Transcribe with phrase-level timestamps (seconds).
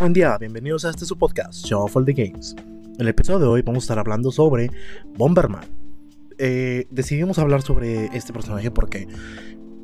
[0.00, 2.56] Buen día, bienvenidos a este su podcast, Shuffle the Games.
[2.94, 4.70] En el episodio de hoy vamos a estar hablando sobre
[5.18, 5.66] Bomberman.
[6.38, 9.06] Eh, decidimos hablar sobre este personaje porque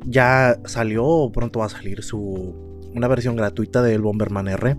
[0.07, 2.55] ya salió pronto va a salir su
[2.95, 4.75] una versión gratuita del Bomberman R.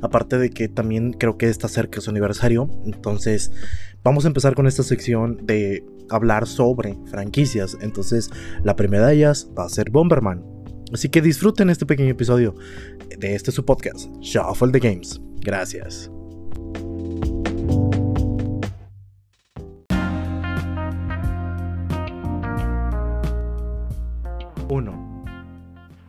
[0.00, 2.70] Aparte de que también creo que está cerca su aniversario.
[2.86, 3.52] Entonces
[4.02, 7.76] vamos a empezar con esta sección de hablar sobre franquicias.
[7.82, 8.30] Entonces
[8.64, 10.42] la primera de ellas va a ser Bomberman.
[10.92, 12.54] Así que disfruten este pequeño episodio
[13.18, 15.20] de este su podcast, Shuffle the Games.
[15.40, 16.10] Gracias.
[24.68, 25.24] Uno.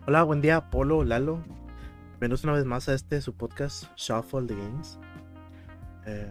[0.06, 1.42] Hola, buen día, Polo, Lalo.
[2.12, 4.98] Bienvenidos una vez más a este su podcast, Shuffle the Games.
[6.06, 6.30] Eh,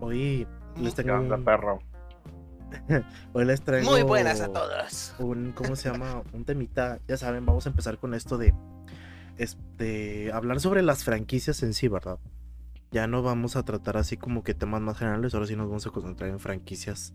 [0.00, 0.46] hoy
[0.80, 1.78] les ¿Qué tengo un- perro?
[3.32, 3.90] Hoy les traigo.
[3.90, 5.14] Muy buenas a todos.
[5.18, 6.22] Un, ¿cómo se llama?
[6.32, 6.98] Un temita.
[7.08, 8.54] Ya saben, vamos a empezar con esto de.
[9.38, 10.32] Este.
[10.32, 12.18] Hablar sobre las franquicias en sí, ¿verdad?
[12.90, 15.34] Ya no vamos a tratar así como que temas más generales.
[15.34, 17.14] Ahora sí nos vamos a concentrar en franquicias.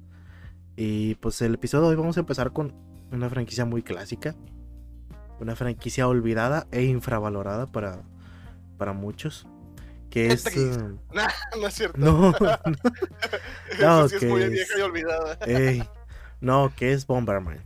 [0.75, 2.73] Y pues el episodio de hoy vamos a empezar con
[3.11, 4.35] una franquicia muy clásica.
[5.39, 8.03] Una franquicia olvidada e infravalorada para,
[8.77, 9.47] para muchos.
[10.15, 10.43] Que es.
[10.45, 10.77] Tetris.
[10.77, 11.27] eh, Nah,
[11.59, 11.97] no es cierto.
[11.97, 12.31] no,
[13.81, 15.37] no, sí que es muy es- vieja y olvidada.
[15.45, 15.83] Ey,
[16.39, 17.59] no, que es Bomberman.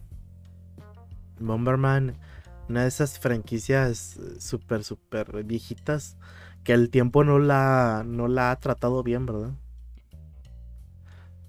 [1.40, 2.18] Bomberman,
[2.68, 6.18] una de esas franquicias eh, súper, súper viejitas
[6.64, 9.52] que el tiempo no la, no la ha tratado bien, ¿verdad?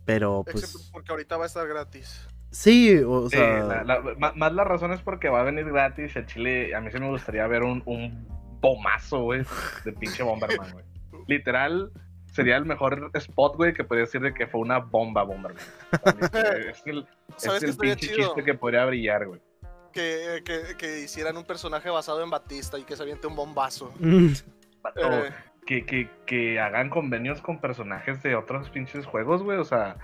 [0.04, 2.28] Pero Excepto pues porque ahorita va a estar gratis.
[2.50, 5.64] sí, o Sí, sea, la- la- ma- más la razón es porque va a venir
[5.64, 6.74] gratis a Chile.
[6.74, 8.26] A mí sí me gustaría ver un, un
[8.60, 9.42] bomazo, güey,
[9.84, 10.84] de pinche Bomberman, güey.
[11.30, 11.90] Literal,
[12.26, 15.62] sería el mejor spot, güey, que podría decir de que fue una bomba Bomberman.
[16.70, 17.06] Es el,
[17.36, 18.26] ¿Sabes es qué el estaría pinche chido?
[18.28, 19.40] chiste que podría brillar, güey.
[19.92, 23.92] Que, que, que hicieran un personaje basado en Batista y que se aviente un bombazo.
[24.00, 24.28] mm,
[24.96, 25.30] Eh,
[25.66, 29.58] que, que, que hagan convenios con personajes de otros pinches juegos, güey.
[29.58, 29.96] O sea,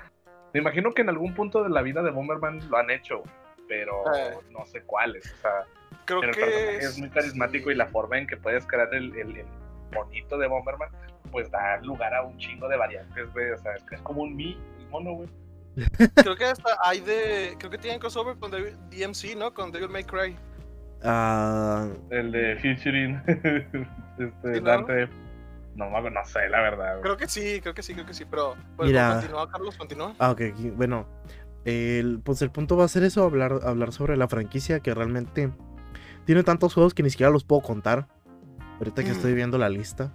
[0.55, 3.22] me imagino que en algún punto de la vida de Bomberman lo han hecho,
[3.69, 4.34] pero Eh.
[4.51, 5.33] no sé cuáles.
[5.33, 5.65] O sea,
[6.05, 9.17] creo pero el personaje es muy carismático y la forma en que puedes crear el,
[9.17, 9.47] el, el
[9.93, 10.91] monito de Bomberman,
[11.27, 13.51] pues da lugar a un chingo de variantes, güey.
[13.51, 15.29] O sea, es, es como un mi, el mono, güey.
[16.15, 17.55] creo que hasta hay de.
[17.59, 19.53] Creo que tienen crossover con David- DMC, ¿no?
[19.53, 20.37] Con Devil May Cry.
[21.05, 24.71] ah, El de featuring este, ¿Sí, no?
[24.71, 25.09] Dante.
[25.75, 27.03] No, me- no sé, la verdad, güey.
[27.03, 28.25] Creo que sí, creo que sí, creo que sí.
[28.25, 28.55] Pero.
[28.77, 29.15] Pues, Mira.
[29.15, 30.15] Continúa, Carlos, continúa.
[30.19, 31.07] ah, ok, aquí- bueno,
[31.67, 35.51] el, pues el punto va a ser eso, hablar, hablar sobre la franquicia que realmente
[36.25, 38.09] tiene tantos juegos que ni siquiera los puedo contar.
[38.79, 39.17] Ahorita que Mm.
[39.17, 40.13] estoy viendo la lista.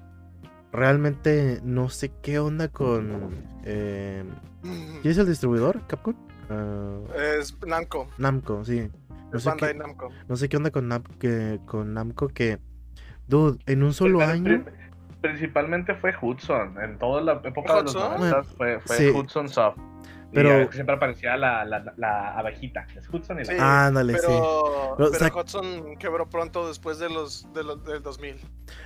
[0.71, 3.29] Realmente no sé qué onda con...
[3.65, 4.23] eh,
[4.61, 5.85] ¿Quién es el distribuidor?
[5.87, 6.15] ¿Capcom?
[6.49, 6.97] Ah,
[7.39, 8.07] Es Namco.
[8.17, 8.89] Namco, sí.
[9.31, 10.09] No Es sé, Bandai qué, Namco.
[10.27, 12.59] no sé qué onda con, Nam- que- con Namco que...
[13.27, 14.43] Dude, en un solo Pero año...
[14.43, 14.63] pri-
[15.21, 16.75] Principalmente fue Hudson.
[16.81, 18.17] En toda la época de los ¿Hudson?
[18.17, 19.09] 90 fue, fue Sí.
[19.09, 19.77] Hudson Soft.
[20.33, 22.87] Pero- Pero y, siempre aparecía la, la, la abejita.
[22.95, 23.57] Es Hudson y la Sí.
[23.59, 24.19] Ándale, sí.
[24.25, 28.37] Pero, Pero, pero sac- Hudson quebró pronto después de los, de los del 2000.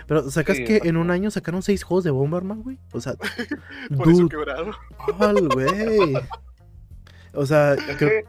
[0.07, 2.77] Pero sacas Sí, que en un año sacaron seis juegos de Bomberman, güey.
[2.93, 3.13] O sea,
[3.95, 4.73] Por eso dude, quebraron.
[5.17, 6.13] ¿cuál, güey?
[7.33, 8.25] O sea, Es creo- que,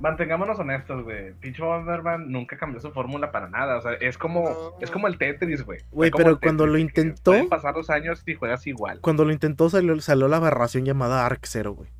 [0.00, 1.32] mantengámonos honestos, güey.
[1.34, 3.76] Pinche Bomberman nunca cambió su fórmula para nada.
[3.76, 4.72] O sea, es como, No.
[4.80, 5.80] es como el Tetris, güey.
[5.90, 9.00] Güey, pero cuando lo intentó- Pueden pasar los años y juegas igual.
[9.00, 11.90] cuando lo intentó salió, salió la aberración llamada Arc Zero, güey.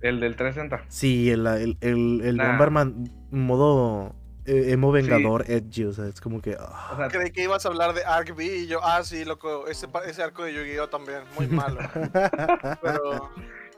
[0.00, 0.84] El del 360.
[0.88, 2.48] Sí, el, el, el, el Nah.
[2.48, 4.14] Bomberman modo
[4.46, 5.02] eh, emo Sí.
[5.02, 6.56] vengador edgy, o sea, es como que...
[6.58, 6.90] ah.
[6.94, 9.66] O sea, Creí que ibas a hablar de Arc V y yo, ah, sí, loco,
[9.68, 11.78] ese, ese arco de Yu-Gi-Oh también, muy malo.
[12.82, 13.30] Pero,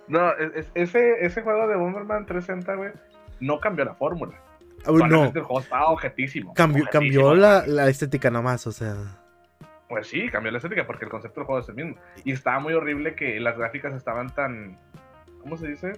[0.08, 2.90] no, es- es- ese, ese juego de Bomberman 360, güey,
[3.40, 4.34] no cambió la fórmula.
[4.86, 6.54] No, Solamente el juego estaba objetísimo.
[6.54, 7.22] cambió, objetísimo.
[7.30, 8.96] cambió la, la estética nomás, o sea...
[9.88, 11.94] Pues sí, cambió la estética porque el concepto del juego es el mismo.
[12.24, 14.78] Y estaba muy horrible que las gráficas estaban tan.
[15.42, 15.92] ¿Cómo se dice?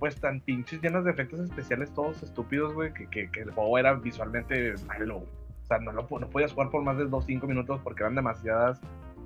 [0.00, 3.78] Pues tan pinches llenas de efectos especiales, todos estúpidos, güey, que, que, que el juego
[3.78, 5.28] era visualmente malo, güey.
[5.62, 8.80] O sea, no, lo, no podías jugar por más de 2-5 minutos porque eran demasiadas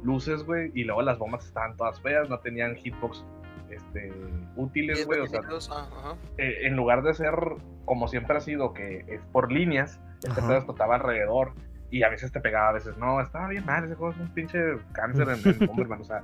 [0.04, 0.70] luces, güey.
[0.74, 3.24] Y luego las bombas estaban todas feas, no tenían hitbox
[3.70, 4.12] este,
[4.56, 5.20] útiles, güey.
[5.20, 5.40] O sea,
[5.72, 6.16] ah, ajá.
[6.38, 7.34] eh, en lugar de ser
[7.84, 11.52] como siempre ha sido, que es por líneas, este pedo explotaba alrededor
[11.90, 13.20] y a veces te pegaba, a veces no.
[13.20, 14.58] Estaba bien mal, ese juego es un pinche
[14.92, 16.00] cáncer en, en Bomberman.
[16.02, 16.20] O sea,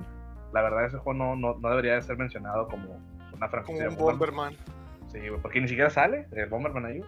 [0.53, 2.85] la verdad, ese juego no, no, no debería de ser mencionado como
[3.33, 3.89] una Como franquicia.
[3.89, 4.53] un de Bomberman.
[4.53, 5.11] Bomberman.
[5.11, 7.01] Sí, güey, porque ni siquiera sale el Bomberman ahí.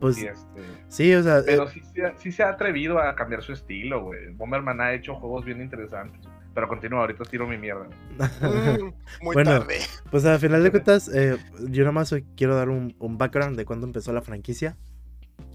[0.00, 1.42] Pues Y este, sí, o sea...
[1.44, 4.30] pero eh, sí, se ha- sí se ha atrevido a cambiar su estilo, güey.
[4.32, 6.20] Bomberman ha hecho juegos bien interesantes.
[6.54, 7.86] Pero continúa, ahorita tiro mi mierda.
[7.86, 8.84] Mm,
[9.22, 9.50] muy Bueno.
[9.60, 9.76] tarde.
[10.10, 11.36] Pues al final de cuentas, eh,
[11.68, 14.76] yo nada más quiero dar un, un background de cuándo empezó la franquicia.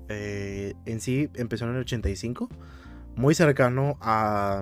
[0.07, 2.47] Eh, en sí empezó en el 85
[3.15, 4.61] muy cercano a,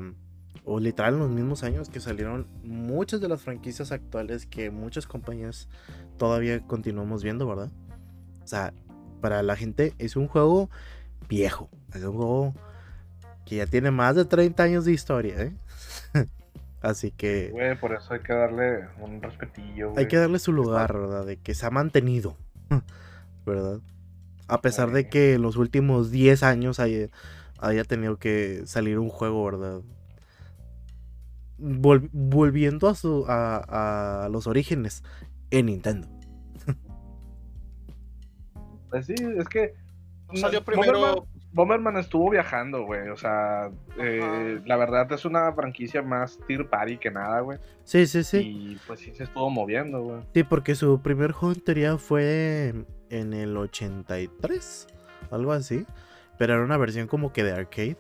[0.64, 5.06] o literal en los mismos años que salieron muchas de las franquicias actuales que muchas
[5.06, 5.68] compañías
[6.18, 7.72] todavía continuamos viendo, ¿verdad?
[8.44, 8.74] O sea,
[9.22, 10.70] para la gente es un juego
[11.28, 12.54] viejo, es un juego
[13.46, 15.54] que ya tiene más de 30 años de historia, ¿eh?
[16.82, 17.50] Así que...
[17.52, 19.94] Güey, por eso hay que darle un respetillo.
[19.96, 21.26] Hay que darle su lugar, ¿verdad?
[21.26, 22.38] De que se ha mantenido,
[23.46, 23.80] ¿verdad?
[24.48, 27.08] A pesar de que en los últimos 10 años haya,
[27.60, 29.82] haya tenido que salir un juego, ¿verdad?
[31.58, 35.04] Vol- volviendo a, su, a, a los orígenes
[35.52, 36.08] en Nintendo.
[38.90, 39.74] Pues sí, es que.
[40.36, 41.26] Salió primero.
[41.54, 43.10] Bomberman, estuvo viajando, güey.
[43.10, 47.60] O sea, eh, la verdad es una franquicia más tier party que nada, güey.
[47.84, 48.38] Sí, sí, sí.
[48.40, 50.22] Y pues sí se estuvo moviendo, güey.
[50.34, 52.74] Sí, porque su primer juego en teoría fue
[53.10, 54.88] en el 83,
[55.32, 55.86] algo así.
[56.40, 57.98] Pero era una versión como que de arcade.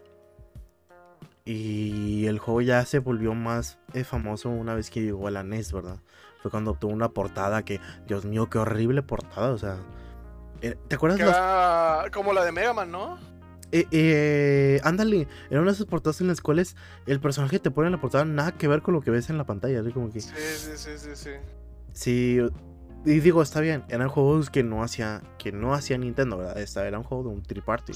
[1.45, 5.43] Y el juego ya se volvió más eh, famoso una vez que llegó a la
[5.43, 5.99] NES, ¿verdad?
[6.41, 9.77] Fue cuando obtuvo una portada que, Dios mío, qué horrible portada, o sea...
[10.61, 13.17] eh, ¿Te acuerdas las, era como la de Mega Man, ¿no?
[13.73, 16.75] Eh, eh, ándale, era una de esas portadas en las cuales
[17.07, 19.37] el personaje te pone en la portada nada que ver con lo que ves en
[19.39, 20.21] la pantalla, así como que...
[20.21, 21.29] Sí, sí, sí, sí, sí.
[21.91, 22.39] Sí,
[23.05, 26.59] y digo, está bien, eran juegos que no hacía, que no hacía Nintendo, ¿verdad?
[26.59, 27.93] Esta era un juego de un triparty.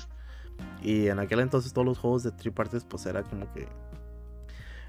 [0.81, 3.68] Y en aquel entonces todos los juegos de triparties pues era como que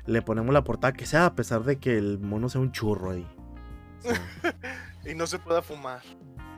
[0.07, 3.11] le ponemos la portada que sea a pesar de que el mono sea un churro
[3.11, 3.27] ahí.
[5.05, 6.03] Y no se pueda fumar.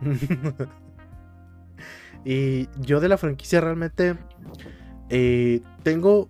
[2.25, 4.17] y yo de la franquicia realmente
[5.08, 6.28] eh, tengo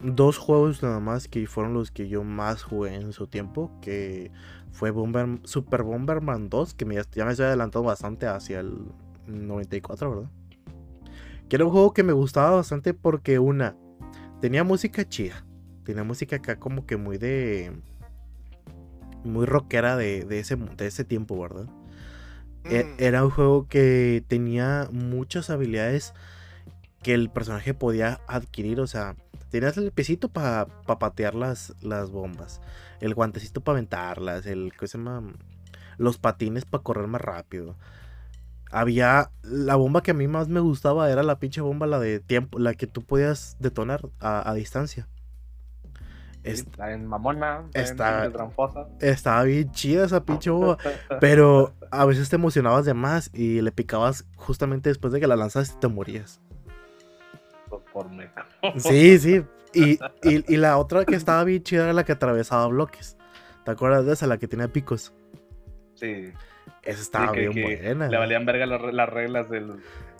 [0.00, 4.30] dos juegos nada más que fueron los que yo más jugué en su tiempo, que
[4.70, 4.92] fue
[5.44, 8.78] Super Bomberman 2, que me- ya me estoy adelantando bastante hacia el
[9.26, 10.30] 94, ¿verdad?
[11.48, 13.76] Que era un juego que me gustaba bastante porque una,
[14.40, 15.44] tenía música chida,
[15.84, 17.72] tenía música acá como que muy de...
[19.24, 21.66] Muy rockera de, de ese, de ese tiempo, ¿verdad?
[22.64, 23.02] E- Mm.
[23.02, 26.12] Era un juego que tenía muchas habilidades
[27.02, 28.80] que el personaje podía adquirir.
[28.80, 29.16] O sea,
[29.50, 30.66] tenías el pesito para
[30.98, 32.60] patear las, las bombas,
[33.00, 35.22] el guantecito para aventarlas, el ¿qué se llama?
[35.98, 37.76] los patines para correr más rápido.
[38.70, 42.20] Había la bomba que a mí más me gustaba era la pinche bomba, la de
[42.20, 45.08] tiempo, la que tú podías detonar a, a distancia.
[46.52, 48.88] Es- Está en mamona, está, Está- en tramposa.
[49.00, 50.76] estaba bien chida esa pinche bomba.
[51.20, 55.36] Pero a veces te emocionabas de más y le picabas justamente después de que la
[55.36, 56.40] lanzas y te morías.
[57.92, 58.46] Por meca.
[58.78, 59.42] Sí, sí.
[59.74, 59.92] Y,
[60.22, 63.16] y- y la otra que estaba bien chida era la que atravesaba bloques.
[63.64, 64.26] ¿Te acuerdas de esa?
[64.26, 65.12] La que tenía picos.
[65.94, 66.32] Sí.
[66.82, 68.08] Esa estaba Sí, que- bien que buena.
[68.08, 69.66] Le valían verga las, las reglas del.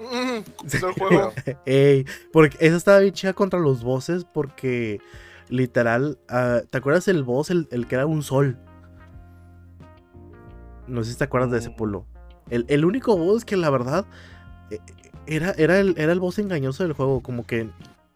[0.01, 1.33] Mm, del juego.
[1.65, 5.01] Ey, porque esa estaba bien chida contra los bosses porque
[5.51, 8.59] literal, ah, ¿te acuerdas el boss, el, el que era un sol?
[10.87, 11.77] No sé si te acuerdas de ese Mm.
[11.77, 12.07] pulo.
[12.51, 14.07] El, el único boss que la verdad
[14.71, 14.79] eh,
[15.27, 17.69] era, era, el, era el boss engañoso del juego, como que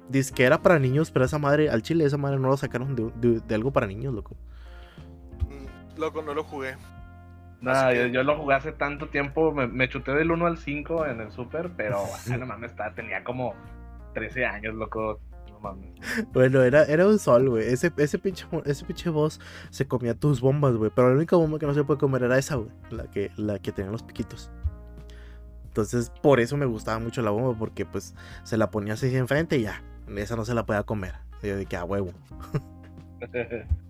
[0.08, 2.94] dice que era para niños, pero esa madre, al chile esa madre no lo sacaron
[2.96, 4.36] de, de- de algo para niños, loco.
[5.48, 6.76] Mm, Loco, no lo jugué.
[7.60, 9.52] Nada, Así yo, que- yo lo jugué hace tanto tiempo.
[9.52, 11.98] Me, me chuté del 1 al 5 en el Super, pero
[12.32, 13.54] ah, no mames, estaba- tenía como
[14.14, 15.20] 13 años, loco.
[15.62, 15.90] Mames.
[16.32, 17.66] Bueno, era, era un sol, güey.
[17.68, 19.40] Ese, ese, pinche, ese pinche boss
[19.70, 20.90] se comía tus bombas, güey.
[20.94, 22.70] Pero la única bomba que no se puede comer era esa, güey.
[22.90, 24.50] La que, la que tenía los piquitos.
[25.66, 28.14] Entonces, por eso me gustaba mucho la bomba, porque pues
[28.44, 29.82] se la ponía así enfrente y ya.
[30.16, 31.14] Esa no se la podía comer.
[31.42, 32.12] Y yo que a huevo.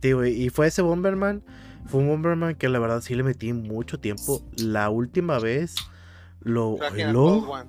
[0.00, 1.42] Güey, y fue ese Bomberman.
[1.86, 4.42] Fue un Bomberman que la verdad sí le metí mucho tiempo.
[4.56, 5.74] La última vez
[6.40, 6.78] lo.
[7.10, 7.64] Lo-.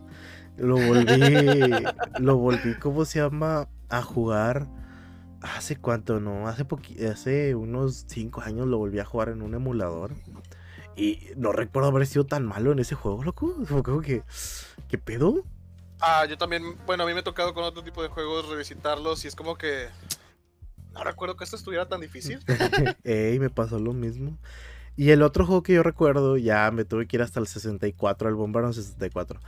[0.59, 1.83] Lo volví,
[2.19, 3.67] lo volví, ¿cómo se llama?
[3.89, 4.67] A jugar.
[5.41, 6.65] Hace cuánto, no, hace
[7.09, 10.13] hace unos 5 años lo volví a jugar en un emulador.
[10.95, 13.55] Y no recuerdo haber sido tan malo en ese juego, loco.
[13.69, 14.23] Como que,
[14.89, 15.45] ¿qué pedo?
[16.01, 19.23] Ah, yo también, bueno, a mí me ha tocado con otro tipo de juegos revisitarlos
[19.23, 19.87] y es como que
[20.93, 22.39] no recuerdo que esto estuviera tan difícil.
[23.03, 24.37] Ey, me pasó lo mismo.
[24.95, 28.27] Y el otro juego que yo recuerdo, ya me tuve que ir hasta el 64,
[28.27, 29.39] el Bomberman 64.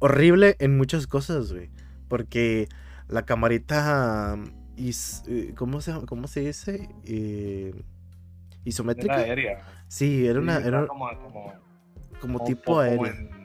[0.00, 1.70] Horrible en muchas cosas, güey.
[2.08, 2.68] Porque
[3.08, 4.36] la camarita.
[4.76, 6.88] is- eh, ¿cómo, se, ¿Cómo se dice?
[7.04, 7.72] Eh,
[8.64, 9.14] isométrica.
[9.14, 9.66] Era aérea.
[9.88, 10.60] Sí, era una.
[10.60, 11.52] Sí, Era como, como,
[12.20, 13.40] como como tipo en-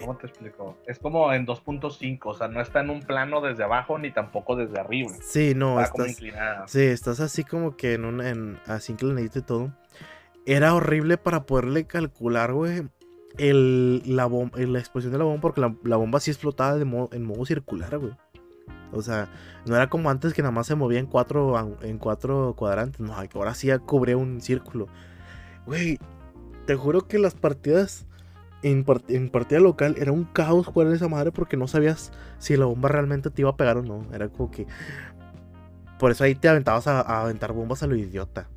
[0.00, 0.78] ¿Cómo te explico?
[0.86, 4.56] Es como en 2.5, o sea, no está en un plano desde abajo ni tampoco
[4.56, 5.12] desde arriba.
[5.22, 6.18] Sí, no, está como estás.
[6.20, 6.66] inclinada.
[6.68, 8.20] Sí, estás así como que en un.
[8.20, 9.72] En, así inclinadito y todo.
[10.44, 12.88] Era horrible para poderle calcular, güey.
[13.38, 17.44] El, la, bom- la explosión de la bomba, porque la, bomba sí explotaba en modo
[17.46, 18.12] circular, güey.
[18.92, 19.28] O sea,
[19.66, 23.00] no era como antes que nada más se movía en cuatro, en cuatro cuadrantes.
[23.00, 24.86] No, ahora sí cubría un círculo.
[25.66, 25.98] Güey,
[26.66, 28.06] te juro que las partidas
[28.62, 32.12] en, part- en partida local era un caos jugar en esa madre porque no sabías
[32.38, 34.06] si la bomba realmente te iba a pegar o no.
[34.12, 34.66] Era como que.
[35.98, 38.48] Por eso ahí te aventabas a, a aventar bombas a lo idiota.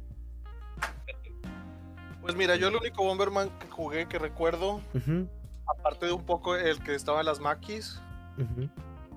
[2.26, 4.82] Pues mira, yo el único Bomberman que jugué que recuerdo,
[5.78, 8.02] aparte de un poco el que estaba en las maquis,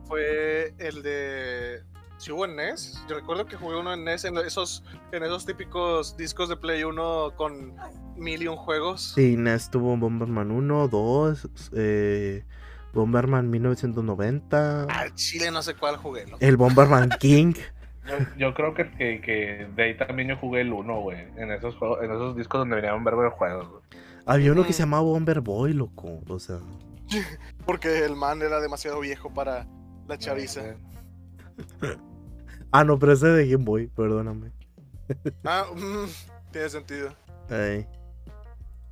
[0.05, 1.83] fue el de.
[2.19, 3.01] Si hubo en NES.
[3.09, 6.85] Yo recuerdo que jugué uno en NES en esos, en esos típicos discos de Play
[6.85, 7.75] 1 con
[8.17, 9.13] mil y un juegos.
[9.15, 12.45] Sí, NES tuvo Bomberman 1, 2, eh,
[12.93, 16.27] Bomberman 1990, Al chile no sé cuál jugué.
[16.41, 17.55] el Bomberman King.
[18.09, 21.29] Yo, yo creo que, que, que de ahí también yo jugué el 1, güey.
[21.37, 23.83] En esos juegos, en esos discos donde venían un verbo de juegos, güey.
[24.27, 26.21] Había uno que se llamaba Bomber Boy, loco.
[26.29, 26.59] O sea,
[27.67, 29.67] Porque el man era demasiado viejo para
[30.07, 30.77] la chaviza.
[32.73, 34.53] ah, no, pero ese de Game Boy, perdóname.
[35.45, 37.15] Ah, mm, tiene sentido.
[37.51, 37.87] Ey.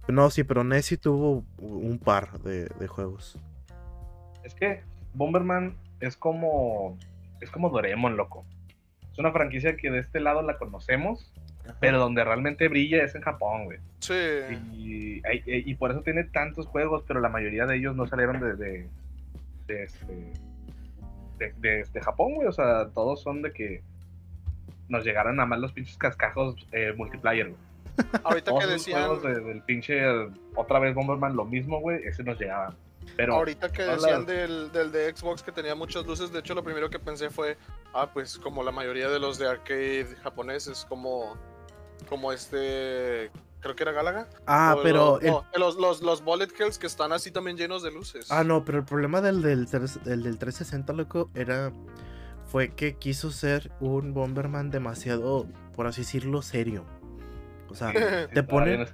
[0.08, 3.38] No, sí, pero NES sí tuvo un par de, de juegos.
[4.44, 4.82] Es que
[5.14, 6.96] Bomberman es como.
[7.40, 8.46] Es como Doraemon, loco.
[9.16, 11.32] Es una franquicia que de este lado la conocemos,
[11.80, 13.78] pero donde realmente brilla es en Japón, güey.
[14.00, 14.12] Sí.
[14.74, 18.40] Y, y- y por eso tiene tantos juegos, pero la mayoría de ellos no salieron
[18.40, 18.88] de, de,
[19.68, 20.32] de este,
[21.38, 22.46] de, de- de Japón, güey.
[22.46, 23.82] O sea, todos son de que
[24.90, 27.60] nos llegaran a más los pinches cascajos eh, multiplayer, güey.
[28.22, 28.98] Ahorita Todos que los decían.
[29.06, 29.98] juegos de- del pinche
[30.54, 32.74] otra vez Bomberman lo mismo, güey, ese nos llegaba.
[33.16, 36.54] Pero Ahorita que decían las- del, del de Xbox que tenía muchas luces, de hecho
[36.54, 37.56] lo primero que pensé fue,
[38.00, 41.36] ah, pues como la mayoría de los de arcade japoneses, como,
[42.08, 44.28] como este, creo que era Galaga.
[44.46, 44.96] Ah, O pero.
[44.96, 48.30] lo- el- no, los, los, los bullet hells que están así también llenos de luces.
[48.30, 51.72] Ah, no, pero el problema del, del, tres- del, del 360, loco, era.
[52.50, 56.84] Fue que quiso ser un Bomberman demasiado, por así decirlo, serio.
[57.68, 57.98] O sea, sí,
[58.32, 58.86] te ponen-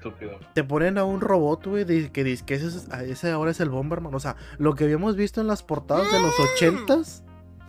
[0.55, 2.69] te ponen a un robot, güey, que dice que ese,
[3.11, 4.15] ese ahora es el Bomberman.
[4.15, 6.43] O sea, lo que habíamos visto en las portadas de los Mm.
[6.55, 7.23] ochentas.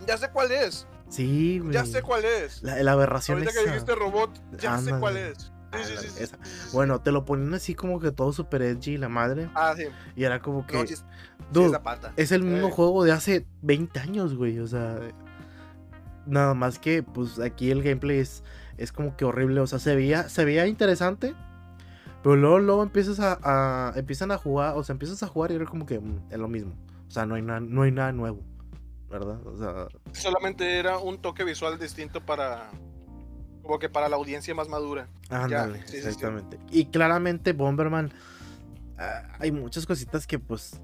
[0.06, 1.72] Ya sé cuál es, Sí, güey.
[1.72, 2.62] ya sé cuál es.
[2.62, 3.70] La, la aberración Ahorita que esa.
[3.70, 5.50] dijiste robot, ya sé cuál es.
[5.74, 6.70] Sí, sí, sí, sí.
[6.72, 9.48] Bueno, te lo ponían así como que todo super edgy, la madre.
[9.54, 9.84] Ah, sí.
[10.14, 10.76] Y era como que.
[10.76, 11.04] No, es-
[11.52, 12.12] dude, es pata.
[12.16, 12.70] es el mismo Eh.
[12.70, 14.58] juego de hace 20 años, güey.
[14.60, 14.98] O sea.
[16.26, 18.42] Nada más que, pues aquí el gameplay es,
[18.78, 19.60] es como que horrible.
[19.60, 21.34] O sea, se veía, se veía interesante.
[22.22, 24.74] Pero luego, luego empiezas a, a- empiezan a jugar.
[24.76, 26.72] O sea, empiezas a jugar y era como que mm, es lo mismo.
[27.08, 28.40] O sea, no hay, nada no hay nada nuevo.
[29.14, 29.46] ¿Verdad?
[29.46, 29.86] O sea.
[30.10, 32.68] Solamente era un toque visual distinto para.
[33.62, 35.06] Como que para la audiencia más madura.
[35.30, 36.08] Ándale, sí, sí, sí.
[36.08, 36.58] exactamente.
[36.72, 38.12] Y claramente Bomberman,
[38.98, 40.80] ah, hay muchas cositas que pues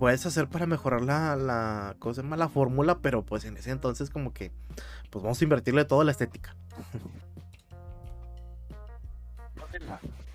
[0.00, 4.10] puedes hacer para mejorar la, la cosa más la fórmula, pero pues en ese entonces
[4.10, 4.50] como que
[5.10, 6.56] pues vamos a invertirle toda la estética.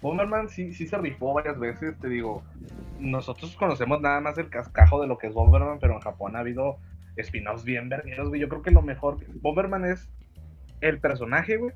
[0.02, 2.42] Bomberman sí, sí se rifó varias veces, te digo.
[3.00, 6.40] Nosotros conocemos nada más el cascajo de lo que es Bomberman, pero en Japón ha
[6.40, 6.80] habido
[7.18, 8.42] spin-offs bien vergueros, güey.
[8.42, 9.18] Yo creo que lo mejor.
[9.42, 10.10] Bomberman es
[10.82, 11.74] el personaje, güey.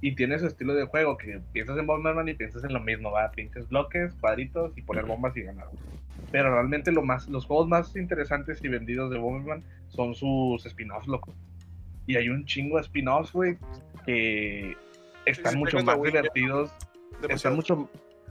[0.00, 3.12] Y tiene su estilo de juego, que piensas en Bomberman y piensas en lo mismo,
[3.12, 5.68] va, pinches bloques, cuadritos y poner bombas y ganar.
[6.32, 11.06] Pero realmente lo más, los juegos más interesantes y vendidos de Bomberman son sus spin-offs,
[11.06, 11.32] loco.
[12.08, 13.56] Y hay un chingo de spin-offs, güey,
[14.04, 14.76] que
[15.24, 16.72] están sí, mucho más divertidos
[17.20, 17.34] Demasiado.
[17.36, 17.90] están mucho.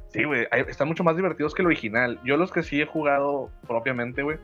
[0.10, 0.46] Sí, güey.
[0.68, 2.20] Están mucho más divertidos que el original.
[2.26, 4.40] Yo los que sí he jugado propiamente, güey,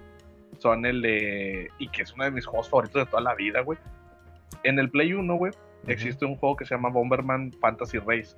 [0.60, 1.70] son el de.
[1.80, 3.78] Y que es uno de mis juegos favoritos de toda la vida, güey.
[4.64, 5.52] En el Play 1, güey,
[5.88, 8.36] existe un juego que se llama Bomberman Fantasy Race.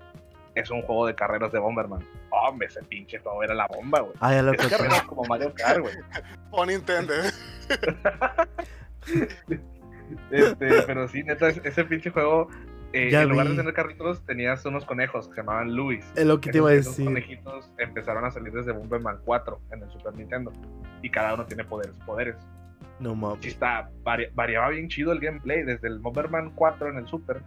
[0.56, 2.04] Es un juego de carreras de Bomberman.
[2.32, 4.14] Hombre, ese pinche juego era la bomba, güey.
[4.20, 5.94] Ah, ya lo Es que carreras como Mario Kart, güey.
[6.52, 7.14] O Nintendo.
[10.32, 12.50] Este, pero sí, neta, es- ese pinche juego.
[12.94, 13.52] Eh, en lugar vi.
[13.54, 16.06] de tener carritos, tenías unos conejos que se llamaban Louis.
[16.16, 17.06] es lo que te iba a decir.
[17.06, 20.52] conejitos empezaron a salir desde Bomberman 4 en el Super Nintendo.
[21.02, 21.96] Y cada uno tiene poderes.
[22.06, 22.36] poderes.
[23.00, 23.46] No Sí mames.
[23.46, 25.64] está, vari- variaba bien chido el gameplay.
[25.64, 27.42] Desde el Bomberman 4 en el Super,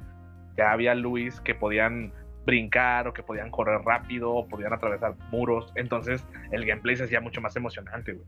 [0.56, 2.12] ya había Luis que podían
[2.46, 5.72] brincar o que podían correr rápido o podían atravesar muros.
[5.76, 8.26] Entonces el gameplay se hacía mucho más emocionante, güey.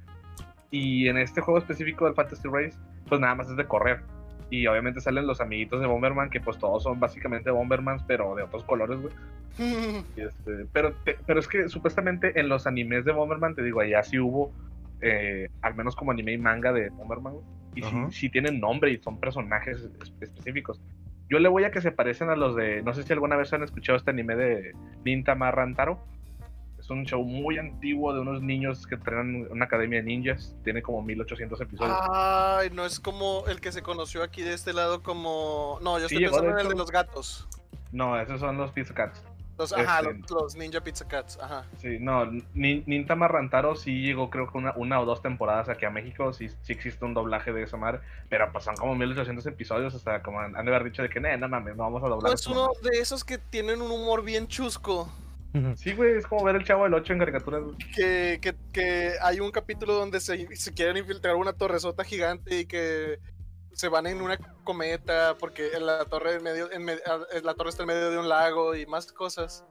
[0.70, 2.76] Y en este juego específico del Fantasy Race,
[3.08, 4.02] pues nada más es de correr.
[4.56, 8.44] Y obviamente salen los amiguitos de Bomberman, que pues todos son básicamente Bombermans, pero de
[8.44, 9.12] otros colores, güey.
[10.16, 14.02] Este, pero, te- pero es que supuestamente en los animes de Bomberman, te digo, allá
[14.04, 14.52] sí hubo,
[15.00, 17.44] eh, al menos como anime y manga de Bomberman, güey,
[17.74, 18.08] y sí, Ajá.
[18.12, 20.80] sí tienen nombre y son personajes es- específicos.
[21.28, 23.52] Yo le voy a que se parecen a los de, no sé si alguna vez
[23.52, 24.72] han escuchado este anime de
[25.04, 25.98] Nintama Rantaro.
[26.84, 30.54] Es un show muy antiguo de unos niños que entrenan en una academia de ninjas.
[30.64, 31.96] Tiene como 1800 episodios.
[32.12, 35.78] Ay, no es como el que se conoció aquí de este lado como...
[35.80, 37.48] No, yo estoy pensando en el de los gatos.
[37.90, 39.22] No, esos son los Pizza Cats.
[39.56, 41.64] Los, ajá, Este- los, los Ninja Pizza Cats, ajá.
[41.78, 45.86] Sí, no, Nin- Nintama Rantaro sí llegó creo que una, una o dos temporadas aquí
[45.86, 49.46] a México, sí, sí existe un doblaje de esa madre, pero pues son como 1800
[49.46, 52.02] episodios, hasta como han han de haber dicho de que, "Nee, no mames, no vamos
[52.02, 52.30] a doblar.
[52.30, 52.80] No, es uno mamada".
[52.90, 55.08] de esos que tienen un humor bien chusco.
[55.76, 57.62] Sí, güey, es como ver el Chavo del 8 en caricaturas.
[57.94, 62.66] Que, que, que hay un capítulo donde se, se quieren infiltrar una torresota gigante y
[62.66, 63.20] que
[63.72, 67.54] se van en una cometa porque en la torre en medio, en me- ah, la
[67.54, 69.64] torre está en medio de un lago y más cosas.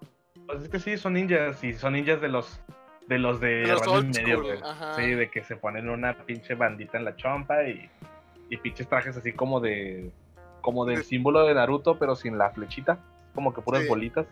[0.45, 2.59] Pues es que sí, son ninjas, y son ninjas de los
[3.07, 4.59] de los de, De los old medio, school.
[4.95, 7.89] Sí, de que se ponen una pinche bandita en la chompa y,
[8.49, 10.11] y pinches trajes así como de
[10.61, 12.99] como del De- símbolo de Naruto, pero sin la flechita,
[13.35, 13.89] como que puras Sí.
[13.89, 14.25] bolitas.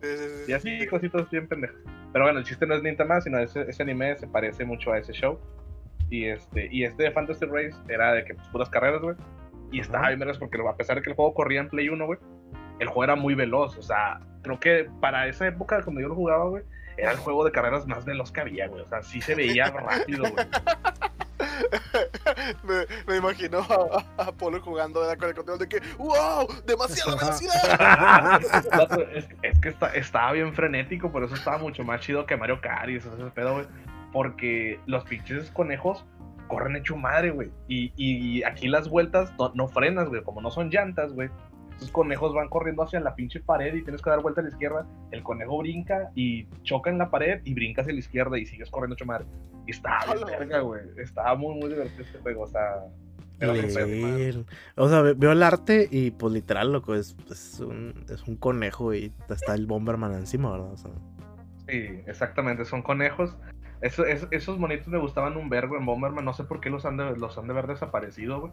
[0.00, 0.86] Sí, sí, sí, Y así, sí.
[0.86, 1.76] cositas bien pendejas.
[2.12, 4.98] Pero bueno, el chiste no es Nintama, sino ese, ese anime se parece mucho a
[4.98, 5.38] ese show.
[6.10, 9.16] Y este, y este de Fantasy Race era de que pues, puras carreras, güey.
[9.70, 12.04] Y estaba bien vergas porque a pesar de que el juego corría en Play 1,
[12.04, 12.18] güey,
[12.80, 13.78] el juego era muy veloz.
[13.78, 16.64] O sea, creo que para esa época cuando yo lo jugaba, güey,
[16.96, 18.82] era el juego de carreras más veloz que había, güey.
[18.82, 20.46] O sea, sí se veía rápido, güey.
[22.62, 26.46] me, me imagino a, Apolo jugando con el control de que ¡Wow!
[26.66, 28.40] ¡Demasiada velocidad!
[29.42, 32.96] Es, que estaba bien frenético, por eso estaba mucho más chido que Mario Kart y
[32.96, 33.66] ese pedo, güey.
[34.12, 36.04] Porque los pinches conejos
[36.48, 37.50] corren hecho madre, güey.
[37.68, 40.22] Y, aquí las vueltas no frenas, güey.
[40.22, 41.30] Como no son llantas, güey.
[41.80, 44.50] Esos conejos van corriendo hacia la pinche pared y tienes que dar vuelta a la
[44.50, 44.86] izquierda.
[45.12, 48.70] El conejo brinca y choca en la pared y brincas a la izquierda y sigues
[48.70, 49.24] corriendo madre.
[49.66, 49.72] Y
[50.12, 50.26] Hola.
[50.26, 50.82] verga, güey.
[50.98, 52.42] Estaba muy, muy divertido este juego.
[52.42, 52.84] O sea.
[54.76, 58.36] O sea, ve- veo el arte y pues literal, loco, es, es, un, es un
[58.36, 60.72] conejo y está el Bomberman encima, ¿verdad?
[60.72, 60.90] O sea,
[61.66, 63.34] Sí, exactamente, son conejos.
[63.80, 66.84] Eso, es- esos monitos me gustaban un vergo en Bomberman, no sé por qué los
[66.84, 68.52] han de, los han de haber desaparecido, güey.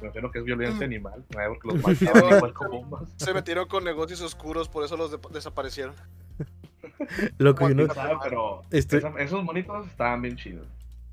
[0.00, 0.90] Me refiero que es violencia Mm.
[0.90, 1.24] animal,
[1.64, 3.14] los mataban igual con bombas.
[3.16, 5.94] Se metieron con negocios oscuros, por eso los de- desaparecieron.
[7.38, 8.14] loco, yo no, Maldita ¿Sabe?
[8.22, 10.66] Pero Estoy- esa- esos monitos estaban bien chidos.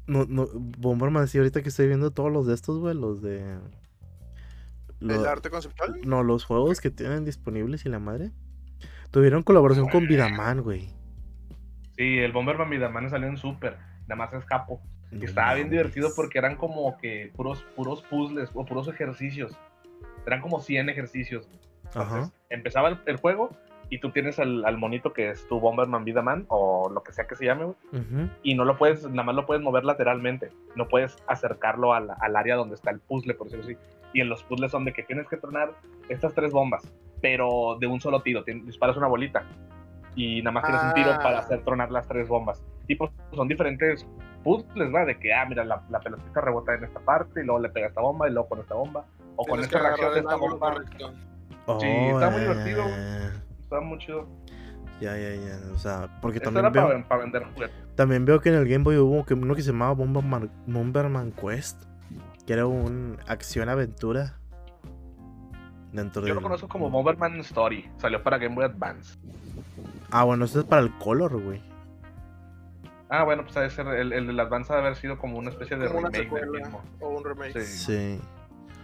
[0.08, 3.58] no, no, Bomberman, sí, ahorita que estoy viendo todos los de estos, güey, los de...
[5.02, 6.00] ¿El lo- arte conceptual?
[6.06, 8.32] no, los juegos que tienen disponibles y la madre.
[9.12, 10.90] Tuvieron colaboración con Vidaman, güey.
[11.98, 14.82] Sí, el Bomberman Vidaman salió en Super, nada más es capo.
[15.12, 19.58] Y No estaba bien divertido porque eran como que puros, puros puzzles o puros ejercicios.
[20.26, 21.48] Eran como 100 ejercicios.
[21.94, 22.02] Ajá.
[22.04, 23.52] Entonces, empezaba el, el juego
[23.90, 27.28] y tú tienes al, al monito que es tu Bomberman Vidaman o lo que sea
[27.28, 27.72] que se llame,
[28.42, 32.36] y no lo puedes, nada más lo puedes mover lateralmente, no puedes acercarlo al, al
[32.36, 33.78] área donde está el puzzle, por decirlo así.
[34.12, 35.76] Y en los puzzles son de que tienes que tronar
[36.10, 36.92] estas tres bombas,
[37.22, 39.44] pero de un solo tiro, tien- disparas una bolita
[40.16, 41.20] y nada más tienes un tiro Ah.
[41.22, 42.64] para hacer tronar las tres bombas.
[42.88, 44.08] Y pues son diferentes
[44.46, 45.04] puzzles, ¿va?
[45.04, 47.88] De que, ah, mira, la, la pelotita rebota en esta parte y luego le pega
[47.88, 49.04] esta bomba y luego con esta bomba,
[49.36, 50.74] o con Tienes esta que reacción de esta bomba.
[50.74, 51.14] correcto.
[51.82, 52.84] Sí, está muy divertido.
[52.88, 53.30] eh,
[53.62, 54.28] Está muy chido.
[55.02, 55.60] Ya, ya, ya.
[55.74, 57.76] O sea, porque Esto también era veo, para, para vender juguetes.
[57.96, 61.32] también veo que en el Game Boy hubo que uno que se llamaba Bomberman, Bomberman
[61.34, 61.84] Quest,
[62.46, 64.36] que era un acción-aventura.
[65.92, 66.36] Dentro Yo del...
[66.36, 69.18] lo conozco como Bomberman Story, salió para Game Boy Advance.
[70.12, 71.62] Ah, bueno, esto es para el Color, güey.
[73.10, 75.50] Ah, bueno, pues debe ser el, el del Advance ha de haber sido como una
[75.50, 76.84] especie de Como una remake del mismo.
[77.00, 77.60] o un remake.
[77.62, 77.86] Sí.
[78.18, 78.22] Sí.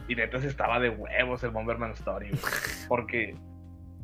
[0.07, 2.41] Y neta estaba de huevos el Bomberman Story, güey.
[2.88, 3.36] Porque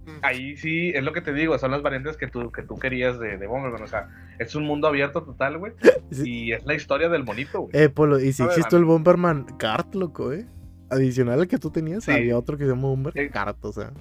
[0.08, 0.20] Mm.
[0.24, 3.20] ahí sí, es lo que te digo, son las variantes que tú, que tú querías
[3.20, 3.84] de, de Bomberman.
[3.84, 4.08] O sea,
[4.40, 5.74] es un mundo abierto total, güey.
[6.12, 6.46] Sí.
[6.48, 7.72] Y es la historia del monito, güey.
[7.76, 10.46] Eh, Polo, y si A ver, existe el Bomberman Kart, loco, eh.
[10.90, 12.12] Adicional al que tú tenías, Sí.
[12.12, 13.92] había otro que se llama Bomberman Eh, Kart, o sea.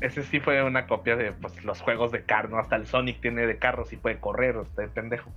[0.00, 2.58] Ese sí fue una copia de pues, los juegos de carro, ¿no?
[2.58, 5.30] Hasta el Sonic tiene de carros y puede correr, está pendejo.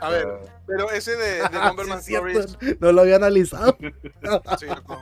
[0.00, 2.56] A ver, Ah, pero ese de, de Bomberman Sí, es Stories.
[2.58, 3.76] cierto, No lo había analizado.
[4.58, 4.98] Sí, loco.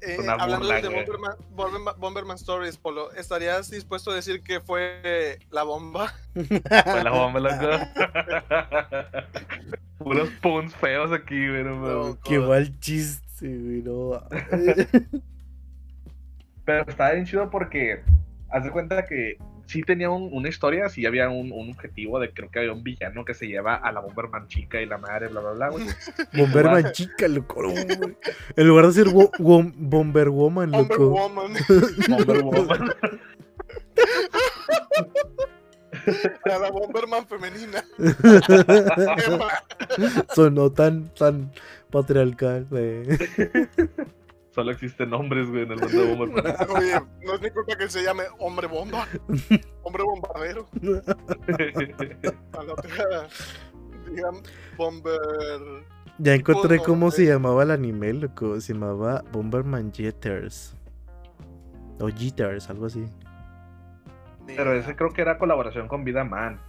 [0.00, 0.88] Eh, Una hablando burla, de.
[0.90, 6.12] Bomberman, Bomberman, Bomberman Stories, Polo, ¿estarías dispuesto a decir que fue la bomba?
[6.34, 7.78] fue la bomba, loco.
[9.98, 11.64] Puros puns feos aquí, güey.
[11.64, 12.18] no.
[12.22, 13.82] Qué mal chiste, güey.
[13.82, 14.22] No.
[16.64, 18.02] Pero estaba bien chido porque
[18.50, 22.32] haz de cuenta que sí tenía un- una historia, sí había un, un objetivo de
[22.32, 25.28] creo que había un villano que se lleva a la Bomberman chica y la madre,
[25.28, 25.86] bla, bla, bla, güey.
[26.34, 27.62] Bomberman chica, loco.
[27.62, 28.16] güey.
[28.56, 31.10] En lugar de ser wo- wo- Bomber Woman, Bomber loco.
[31.10, 31.52] Woman.
[32.08, 32.94] Bomber Woman.
[36.44, 37.82] A la Bomberman femenina.
[40.34, 41.50] Sonó tan, tan
[41.90, 43.02] patriarcal, güey.
[44.54, 46.54] Solo existen hombres, güey, en el mundo de Bomberman.
[46.76, 49.06] Oye, no es mi culpa que se llame hombre bomba.
[49.82, 50.68] Hombre bombardero.
[52.52, 53.26] A la otra,
[54.08, 54.34] digan
[54.76, 55.18] bomber.
[56.18, 58.60] Ya encontré cómo se llamaba el anime, loco.
[58.60, 60.76] Se llamaba Bomberman Jitters.
[61.98, 63.04] O Jitters, algo así.
[64.46, 66.60] Pero ese creo que era colaboración con Vida Man.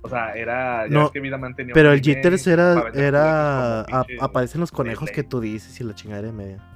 [0.00, 0.86] O sea, era.
[0.86, 2.90] Ya No, ves que Vida Man tenía un Pero el Jitters era.
[2.94, 6.66] era a- aparecen los conejos que tú dices y la chingadera de media.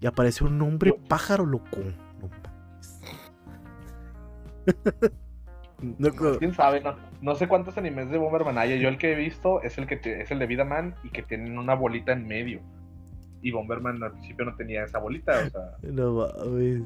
[0.00, 1.78] Y aparece un hombre pájaro loco.
[2.20, 3.00] No mames.
[5.98, 6.82] Loco, ¿Quién sabe?
[6.82, 8.78] No, no sé cuántos animes de Bomberman hay.
[8.80, 11.08] Yo el que he visto es el que te- es el de Vida Man y
[11.08, 12.60] que tienen una bolita en medio.
[13.40, 15.62] Y Bomberman al principio no tenía esa bolita, o sea.
[15.90, 16.82] no mames.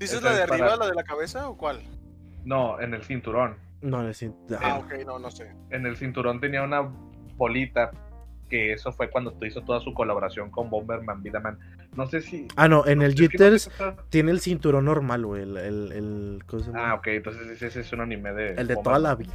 [0.00, 1.82] ¿Dices la de para- arriba, la de la cabeza o cuál?
[2.44, 3.56] No, en el cinturón.
[3.80, 4.56] No, le siento.
[4.60, 5.54] Ah, ok, no, no sé.
[5.70, 6.80] En el cinturón tenía una
[7.36, 7.92] bolita.
[8.48, 11.58] Que eso fue cuando hizo toda su colaboración con Bomberman, Vida Man.
[11.96, 12.46] No sé si.
[12.56, 13.70] Ah, no, en el no sé Jitters
[14.10, 15.42] tiene el cinturón normal, güey.
[15.42, 16.90] El, el, el- ¿cómo se llama?
[16.90, 18.48] Ah, ok, entonces ese es un anime de.
[18.54, 19.34] El de toda la vida.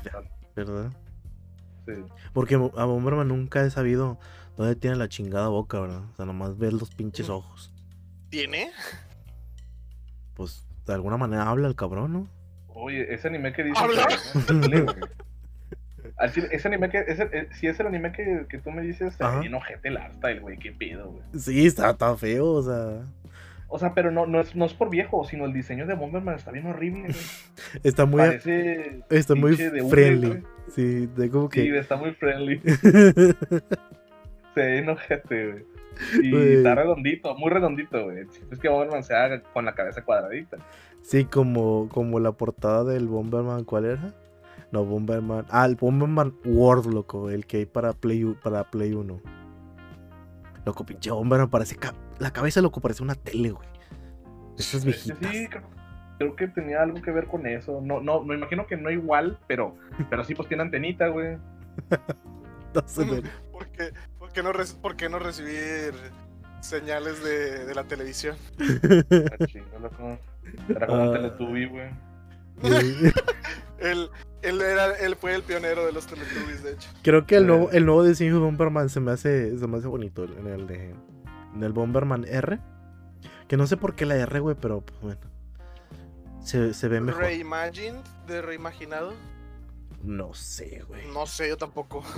[0.56, 0.92] ¿Verdad?
[1.88, 1.94] Sí.
[2.34, 4.20] Porque a Bomberman nunca he sabido
[4.58, 6.04] dónde tiene la chingada boca, ¿verdad?
[6.12, 7.74] O sea, nomás ver los pinches ojos.
[8.30, 8.70] ¿Tiene?
[10.36, 12.28] Pues de alguna manera habla el cabrón, ¿no?
[12.68, 13.82] Oye, ese anime que dices.
[13.82, 14.08] ¿Habla?
[14.08, 14.94] que-
[16.26, 17.00] Ese anime que.
[17.08, 19.98] Ese, eh, si es el anime que, que tú me dices, está bien ojete el
[19.98, 20.58] art style, güey.
[20.58, 21.24] Qué pedo, güey.
[21.38, 23.06] Sí, está, está feo, o sea.
[23.72, 26.36] O sea, pero no, no, es, no es por viejo, sino el diseño de Bomberman
[26.36, 27.16] está bien horrible, güey.
[27.84, 29.02] Está muy, Parece.
[29.12, 30.44] está muy friendly.
[30.70, 31.78] Sí, de como Sí, que.
[31.78, 32.60] está muy friendly.
[34.56, 35.66] Se ve enojete, güey.
[36.24, 38.26] Y está redondito, muy redondito, güey.
[38.52, 40.58] Es que Bomberman se haga con la cabeza cuadradita.
[41.02, 44.14] sí, como, como la portada del Bomberman, ¿cuál era?
[44.72, 45.46] No, Bomberman.
[45.50, 47.30] Ah, el Bomberman World, loco.
[47.30, 49.20] El que hay para Play, para Play 1.
[50.66, 51.76] Loco, pinche Bomberman parece.
[51.76, 53.68] ca- La cabeza, loco, parece una tele, güey.
[54.58, 55.32] Esas Sí, viejitas.
[55.32, 55.64] Sí, creo,
[56.18, 57.82] creo que tenía algo que ver con eso.
[57.82, 59.76] No, no, me imagino que no igual, pero,
[60.10, 61.38] pero sí, pues tiene antenita, güey.
[62.76, 63.04] No sé.
[63.52, 65.94] ¿Por qué, por qué no, reci- por qué no recibir
[66.62, 68.36] señales de, de la televisión?
[68.60, 70.18] Ah.
[70.70, 71.14] Era como un Ah.
[71.14, 71.90] Teletubby, güey.
[73.80, 74.10] Él,
[74.42, 76.90] él, era, él fue el pionero de los Teletubbies, de hecho.
[77.04, 77.48] Creo que el Eh.
[77.48, 80.68] nuevo, el nuevo diseño de Bomberman se me hace, se me hace bonito en el
[80.68, 80.96] de
[81.56, 82.60] en el Bomberman R.
[83.48, 85.20] Que no sé por qué la R, güey, pero pues, bueno.
[86.42, 87.24] Se, se ve mejor.
[87.24, 89.14] Reimagined, de reimaginado.
[90.04, 91.08] No sé, güey.
[91.12, 92.04] No sé, yo tampoco.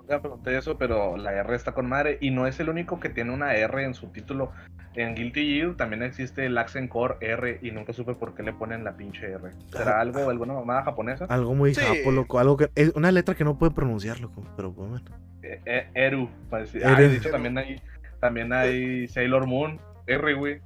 [0.00, 2.18] Nunca pregunté eso, pero la R está con madre.
[2.20, 4.52] Y no es el único que tiene una R en su título.
[4.96, 8.52] En Guilty Gear también existe el Accent Core R y nunca supe por qué le
[8.52, 9.50] ponen la pinche R.
[9.72, 10.00] ¿Será Ah.
[10.00, 11.24] algo, alguna mamada japonesa?
[11.26, 11.80] Algo muy Sí.
[11.80, 12.38] japo, loco.
[12.38, 14.44] Algo que, es una letra que no puede pronunciar, loco.
[14.56, 15.04] Pero pues, bueno.
[15.42, 16.28] Eh, eh, Eru.
[16.48, 16.88] parece- Eru.
[16.88, 17.80] Ah, de hecho también hay,
[18.20, 19.80] también hay Sailor Moon.
[20.06, 20.60] R, güey.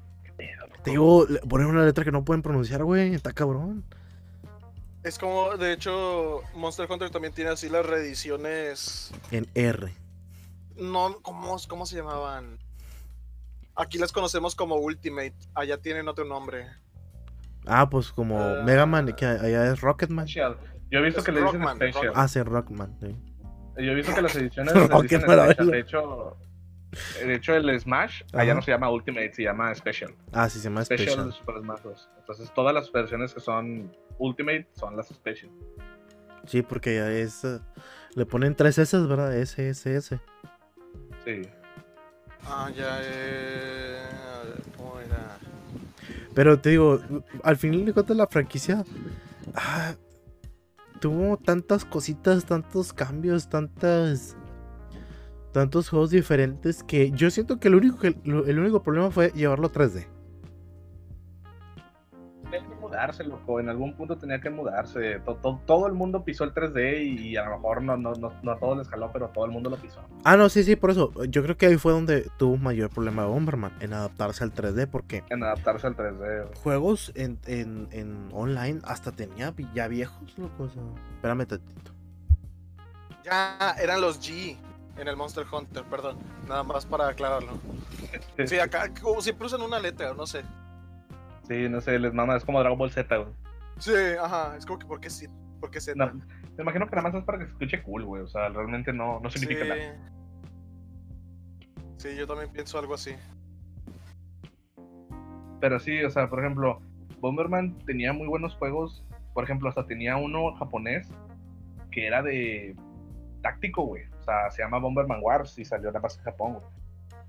[0.84, 3.14] Te digo, le- poner una letra que no pueden pronunciar, güey.
[3.14, 3.82] Está cabrón.
[5.02, 9.12] Es como, de hecho, Monster Hunter también tiene así las reediciones.
[9.30, 9.92] En R.
[10.76, 12.58] No, ¿cómo, cómo se llamaban?
[13.78, 15.34] Aquí las conocemos como Ultimate.
[15.54, 16.66] Allá tienen otro nombre.
[17.66, 18.62] Ah, pues como Ah.
[18.64, 20.26] Mega Man, que allá es Rocketman.
[20.26, 20.56] Special.
[20.90, 22.06] Yo he visto Es que le dicen Rockman, Special.
[22.06, 22.22] Rockman.
[22.24, 22.96] Ah, sí, Rockman.
[23.00, 23.16] sí.
[23.76, 25.20] Yo he visto que las ediciones les dicen.
[25.20, 25.70] Special.
[25.70, 26.36] De hecho,
[27.24, 30.14] de hecho, el Smash allá no se llama Ultimate, se llama Special.
[30.32, 31.26] Ah, sí, se llama Special, Special.
[31.30, 32.10] de Super Smash Bros.
[32.18, 35.50] Entonces, todas las versiones que son Ultimate son las Special.
[36.46, 37.44] Sí, porque ya es.
[37.44, 37.60] eh,
[38.14, 39.36] le ponen tres S, ¿verdad?
[39.36, 40.18] S, S, S.
[41.24, 41.42] Sí.
[42.46, 43.78] Ah, ya, eh.
[46.38, 47.00] Pero te digo,
[47.42, 48.84] al final de cuentas la franquicia
[49.56, 49.96] ah,
[51.00, 54.36] tuvo tantas cositas, tantos cambios, tantas
[55.52, 59.72] tantos juegos diferentes que yo siento que el único el único problema fue llevarlo a
[59.72, 60.06] 3D.
[62.98, 63.60] Mudarse, loco.
[63.60, 65.20] En algún punto tenía que mudarse.
[65.20, 68.32] To- to- todo el mundo pisó el 3D y a lo mejor no, no, no,
[68.42, 70.00] no a todos les jaló, pero todo el mundo lo pisó.
[70.24, 71.12] Ah, no, sí, sí, por eso.
[71.26, 74.52] Yo creo que ahí fue donde tuvo un mayor problema de Bomberman, en adaptarse al
[74.52, 76.16] 3D, porque En adaptarse al 3D.
[76.46, 76.58] güey.
[76.62, 80.64] juegos en, en, en online hasta tenía ya viejos, loco.
[80.64, 80.82] o sea,
[81.14, 81.92] espérame tantito.
[83.24, 84.56] Ya, eran los G
[84.96, 86.16] en el Monster Hunter, perdón.
[86.48, 87.52] Nada más para aclararlo.
[88.46, 90.42] Sí, acá como siempre usan una letra, no sé.
[91.48, 93.28] Sí, no sé, les mama, es como Dragon Ball Z, güey.
[93.78, 95.26] Sí, ajá, es como que ¿por qué sí?
[95.60, 95.96] ¿Por qué Z?
[95.96, 98.22] No, me imagino que nada más es para que se escuche cool, güey.
[98.22, 99.68] O sea, realmente no, no significa sí.
[99.68, 100.10] nada.
[101.96, 103.14] Sí, yo también pienso algo así.
[105.60, 106.80] Pero sí, o sea, por ejemplo,
[107.20, 109.04] Bomberman tenía muy buenos juegos.
[109.34, 111.08] Por ejemplo, hasta tenía uno japonés
[111.90, 112.76] que era de.
[113.42, 114.04] táctico, güey.
[114.20, 116.64] O sea, se llama Bomberman Wars y salió nada más en Japón, güey.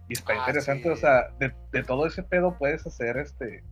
[0.09, 0.89] Y está Ah, interesante, sí.
[0.89, 3.63] o sea, de, de todo ese pedo puedes hacer este.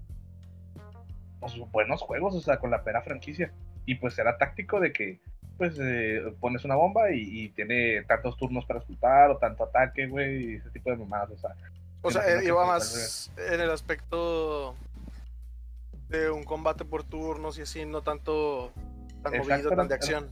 [1.39, 3.51] Pues buenos juegos, o sea, con la pera franquicia.
[3.85, 5.19] Y pues era táctico de que,
[5.57, 10.07] pues, eh, pones una bomba y, y tiene tantos turnos para explotar o tanto ataque,
[10.07, 11.55] güey, y ese tipo de mamadas, o sea.
[12.01, 14.75] O sea, eh, iba más en el aspecto
[16.09, 18.71] de un combate por turnos y así, no tanto
[19.23, 20.29] tan Exacto, movido, tan de acción.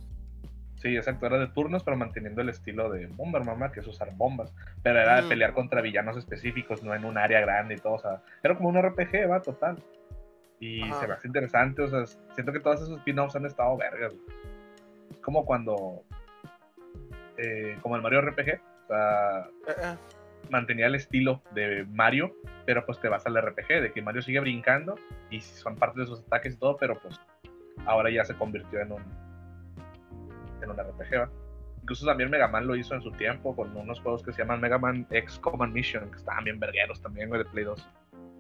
[0.82, 4.54] Sí, exacto, era de turnos, pero manteniendo el estilo de Bomberman, que es usar bombas.
[4.84, 5.30] Pero era de Mm.
[5.30, 8.70] pelear contra villanos específicos, no en un área grande y todo, o sea, era como
[8.70, 9.78] un RPG, va, total.
[10.65, 11.01] Y Ajá.
[11.01, 14.13] se me hace interesante, o sea, siento que todos esos spin-offs han estado vergas.
[15.12, 16.04] Es como cuando,
[17.38, 19.49] eh, como el Mario RPG, o sea,
[20.49, 24.39] mantenía el estilo de Mario, pero pues te vas al RPG, de que Mario sigue
[24.39, 24.95] brincando
[25.30, 27.19] y son parte de sus ataques y todo, pero pues
[27.86, 29.04] ahora ya se convirtió en un
[30.62, 31.30] en un RPG, ¿va?
[31.82, 34.60] Incluso también Mega Man lo hizo en su tiempo con unos juegos que se llaman
[34.60, 37.88] Mega Man X Command Mission, que estaban bien vergueros también, güey, de Play 2.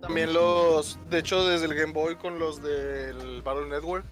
[0.07, 4.05] También los, de hecho, desde el Game Boy con los del Battle Network.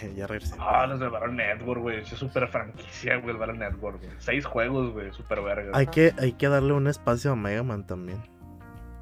[0.00, 0.54] Eh, ya regresé.
[0.58, 4.10] Ah, los de Battle Network, güey, es súper franquicia, güey, el Battle Network, güey.
[4.18, 5.74] Seis juegos, güey, súper vergas.
[5.76, 8.18] Hay que, hay que darle un espacio a Mega Man también.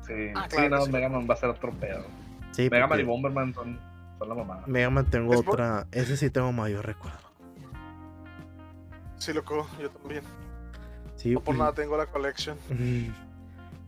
[0.06, 0.92] Sí, Ah, sí, claro no, sí.
[0.92, 2.04] Mega Man va a ser otro pedo.
[2.52, 3.78] Sí, Mega Man y Bomberman son,
[4.18, 4.62] son la mamada.
[4.66, 5.86] Mega Man tengo Es por- otra.
[5.92, 7.18] Ese sí tengo mayor recuerdo.
[9.18, 10.22] Sí, loco, yo también.
[11.16, 12.56] Sí, No por y- nada tengo la collection.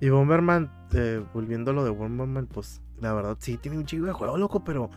[0.03, 4.05] Y Bomberman, eh, volviendo a lo de Bomberman, pues la verdad sí tiene un chico
[4.05, 4.91] de juego, loco, pero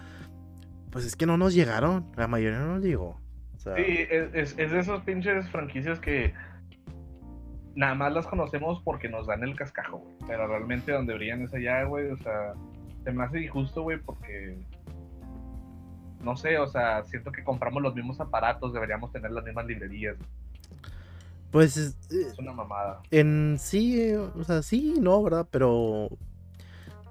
[0.89, 2.11] pues es que no nos llegaron.
[2.15, 3.21] La mayoría no nos llegó.
[3.55, 6.33] O sea, Sí, es de esos pinches franquicias que
[7.75, 10.15] nada más las conocemos porque nos dan el cascajo, güey.
[10.25, 12.09] Pero realmente donde brillan es allá, güey.
[12.09, 12.53] O sea,
[13.03, 14.57] se me hace injusto, güey, porque.
[16.23, 20.17] No sé, o sea, siento que compramos los mismos aparatos, deberíamos tener las mismas librerías.
[21.55, 23.01] Pues es- eh, Es una mamada.
[23.11, 25.47] en sí, eh, o sea, sí, no, ¿verdad?
[25.49, 26.09] Pero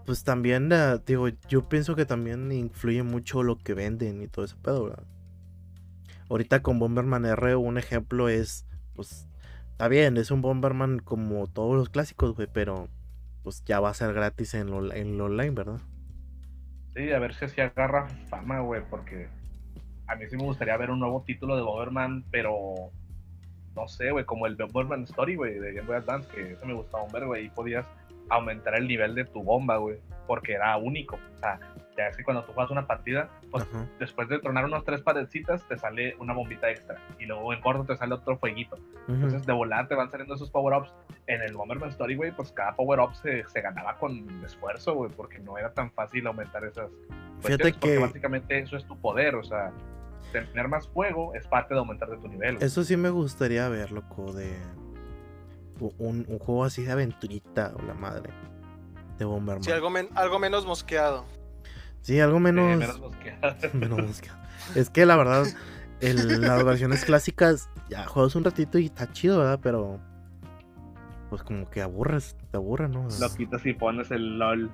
[0.04, 4.44] pues también, eh, digo, yo pienso que también influye mucho lo que venden y todo
[4.44, 5.04] ese pedo, ¿verdad?
[6.28, 9.26] Ahorita con Bomberman R un ejemplo es, pues,
[9.72, 12.88] está bien, es un Bomberman como todos los clásicos, güey, pero
[13.42, 15.80] pues ya va a ser gratis en lo, en lo online, ¿verdad?
[16.94, 19.28] Sí, a ver si así agarra fama, güey, porque
[20.07, 22.90] a mí sí me gustaría ver un nuevo título de Bomberman, pero
[23.74, 26.74] no sé, güey, como el Bomberman Story, güey, de Game Boy Advance, que eso me
[26.74, 27.87] gustaba un ver, güey, y podías
[28.30, 31.16] aumentar el nivel de tu bomba, güey, porque era único.
[31.16, 31.58] O sea,
[31.96, 33.87] ya es que cuando tú juegas una partida, pues Ajá.
[33.98, 37.84] después de tronar unas tres paredcitas, te sale una bombita extra, y luego en corto
[37.84, 38.78] te sale otro fueguito.
[39.08, 40.92] Entonces de volar te van saliendo esos power-ups.
[41.26, 45.38] En el Bomberman Story, güey, pues cada power-up se, se ganaba con esfuerzo, güey, porque
[45.38, 46.90] no era tan fácil aumentar esas
[47.40, 49.72] Fíjate cuestiones, porque que básicamente eso es tu poder, o sea,
[50.32, 52.56] tener más fuego es parte de aumentar de tu nivel.
[52.56, 52.66] güey.
[52.66, 54.52] eso sí me gustaría ver, loco, de
[55.98, 58.30] un, un juego así de aventurita o la madre
[59.18, 59.62] de Bomberman.
[59.62, 61.24] Sí, algo, men- algo menos mosqueado.
[62.02, 62.78] Sí, algo Eh, menos...
[62.78, 63.56] menos mosqueada.
[63.72, 64.38] menos mosca.
[64.74, 65.46] Es que la verdad,
[66.00, 69.60] el- las versiones clásicas, ya juegas un ratito y está chido, ¿verdad?
[69.62, 69.98] Pero,
[71.30, 73.06] pues como que aburres, te aburre, ¿no?
[73.20, 74.70] Lo quitas y pones el LOL.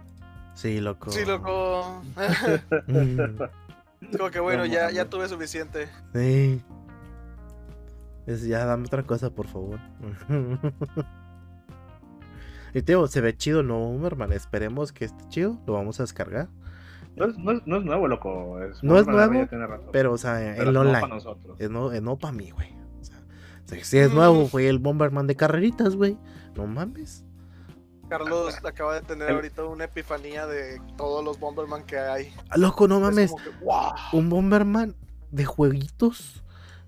[0.54, 1.10] Sí, loco.
[1.10, 2.02] Sí, loco.
[2.86, 3.18] Mm,
[4.16, 5.88] Como que bueno, No ya, ya tuve suficiente.
[6.14, 6.62] sí.
[8.26, 9.80] Es, ya, dame otra cosa, por favor.
[12.74, 14.32] y te digo, se ve chido el nuevo Bomberman.
[14.32, 15.58] Esperemos que esté chido.
[15.66, 16.48] Lo vamos a descargar.
[17.16, 18.62] No es, no es- no es nuevo, loco.
[18.62, 19.48] Es No es nuevo.
[19.90, 21.00] Pero, o sea, Pero en es nuevo online.
[21.00, 21.56] para nosotros.
[21.58, 22.68] Es no, es no para mí, güey.
[23.00, 23.16] O sea,
[23.64, 26.16] si- si es nuevo, fue el Bomberman de carreritas, güey.
[26.54, 27.24] No mames.
[28.11, 32.35] Carlos acaba de tener El- ahorita una epifanía de todos los Bomberman que hay.
[32.51, 33.35] Ah, Loco, no Es mames.
[34.12, 34.94] Un Bomberman
[35.31, 36.42] de jueguitos.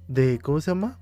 [0.08, 0.38] De.
[0.40, 0.98] ¿Cómo se llama?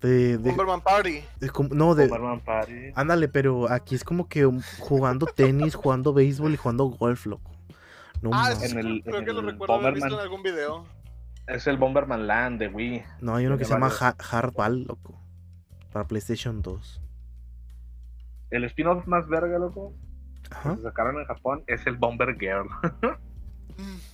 [0.00, 0.38] De.
[0.38, 1.22] de- Bomberman Party.
[1.38, 2.08] de no, de.
[2.08, 2.92] Bomberman Party.
[2.94, 4.44] Ándale, pero aquí es como que
[4.78, 7.50] jugando tenis, jugando béisbol y jugando golf, loco.
[8.22, 8.58] No Ah, mames.
[8.58, 10.20] sí, En el- creo en que lo recuerdo haber visto en Bomberman.
[10.20, 10.86] algún video.
[11.46, 13.04] Es el Bomberman Land de Wii.
[13.20, 13.92] No, hay uno que se llama.
[14.00, 15.20] Ha- Hardball, loco.
[15.92, 17.02] Para PlayStation 2.
[18.50, 19.92] El spin-off más verga, loco,
[20.62, 22.68] que se sacaron en Japón, es el Bomber Girl.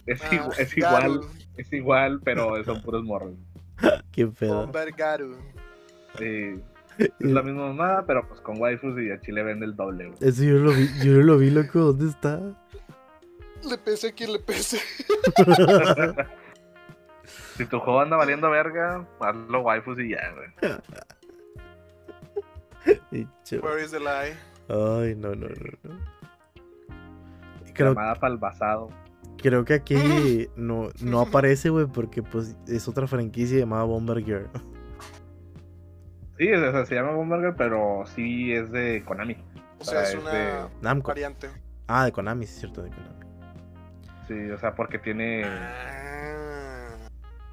[0.06, 1.20] Es, Ah, es igual,
[1.58, 3.34] es igual, pero son puros morros.
[4.12, 4.62] Qué pedo.
[4.62, 5.36] Bomber Garu.
[6.18, 6.58] Sí,
[6.98, 10.18] es la misma mamada, pero pues con waifus y a Chile vende el doble, güey.
[10.20, 11.78] Eso yo lo vi, yo no lo vi, loco.
[11.92, 12.40] ¿Dónde está?
[13.68, 14.78] Le pese a quien le pese.
[17.56, 20.48] Si tu juego anda valiendo verga, hazlo waifus y ya, güey.
[23.62, 24.34] Where is the lie?
[24.68, 26.00] Ay, no, no, no, no.
[27.74, 28.88] Creo, Llamada para el basado.
[29.38, 29.94] creo que aquí
[30.56, 34.48] no, no aparece, güey, porque pues es otra franquicia llamada Bomber Girl.
[36.38, 39.36] Sí, o sea, se llama Bomberman, pero sí es de Konami.
[39.78, 41.08] O sea, es es una de- Namco.
[41.08, 41.48] variante.
[41.86, 43.26] Ah, de Konami, sí es cierto, de Konami.
[44.26, 45.42] Sí, o sea, porque tiene.
[45.44, 46.96] Ah.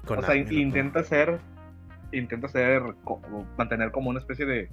[0.04, 1.38] O sea, Konami, intenta ser.
[2.12, 2.82] Intenta ser.
[3.58, 4.70] mantener como una especie de.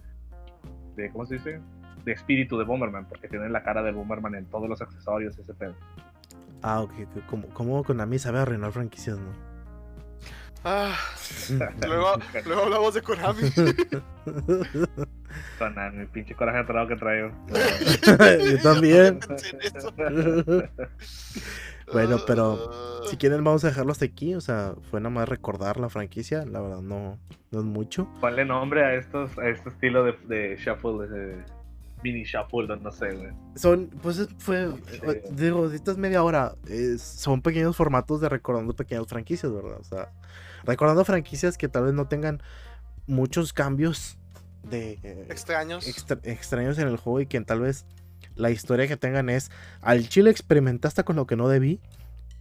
[0.95, 1.59] De ¿Cómo se dice?
[2.03, 5.53] De espíritu de Bomberman, porque tiene la cara del Bomberman en todos los accesorios, ese
[5.53, 5.75] pedo.
[6.61, 6.93] Ah, ok,
[7.27, 9.31] como, como Konami sabe arruinar franquicias, ¿no?
[10.63, 10.97] Ah,
[11.87, 13.51] luego, luego hablamos de Konami.
[15.59, 17.29] Konami, pinche coraje atorado que traigo.
[18.51, 19.19] Yo también.
[21.91, 23.03] Bueno, pero.
[23.09, 24.33] Si quieren, vamos a dejarlo hasta aquí.
[24.35, 26.45] O sea, fue nada más recordar la franquicia.
[26.45, 27.19] La verdad, no,
[27.51, 28.07] no es mucho.
[28.19, 31.43] Ponle nombre a estos, a este estilo de, de shuffle, de
[32.03, 33.29] mini shuffle, no, sé, güey.
[33.55, 34.99] Son, pues es- fue, Sí.
[35.03, 36.55] eh, digo, esta es media hora.
[36.97, 39.77] son pequeños formatos de recordando pequeñas franquicias, ¿verdad?
[39.79, 40.11] O sea,
[40.63, 42.41] recordando franquicias que tal vez no tengan
[43.07, 44.17] muchos cambios
[44.63, 45.87] de eh, Extraños.
[45.87, 47.85] extra- extraños en el juego y que tal vez
[48.35, 51.79] la historia que tengan es al chile experimentaste con lo que no debí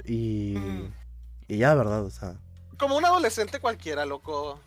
[0.04, 0.92] y, Mm.
[1.48, 2.04] y ya, ¿verdad?
[2.04, 2.36] O sea,
[2.78, 4.60] Como un adolescente cualquiera, loco.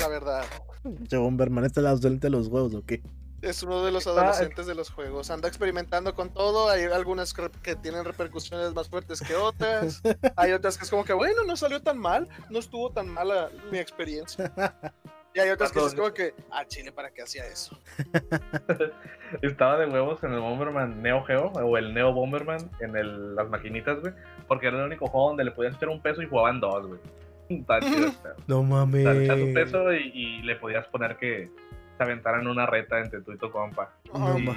[0.00, 0.44] La verdad.
[1.08, 3.02] che, Bomberman, este es el adolescente de los huevos, ¿o qué?
[3.42, 5.30] Es uno de los Está- adolescentes de los juegos.
[5.30, 6.68] Anda experimentando con todo.
[6.70, 10.00] Hay algunas que que tienen repercusiones más fuertes que otras.
[10.36, 12.28] Hay otras que es como que, bueno, no salió tan mal.
[12.50, 14.52] No estuvo tan mala mi experiencia.
[15.36, 17.78] Y hay otras que es como que, ah, chile, ¿para qué hacía eso?
[19.42, 23.48] Estaba de huevos en el Bomberman Neo Geo o el Neo Bomberman en el- las
[23.50, 24.14] maquinitas, güey.
[24.48, 27.00] Porque era el único juego donde le podías echar un peso y jugaban dos, güey.
[27.48, 28.28] Este.
[28.46, 29.04] No mames.
[29.04, 31.50] le echas un peso y, y le podías poner que
[31.96, 33.90] se aventaran una reta entre tú y tu compa.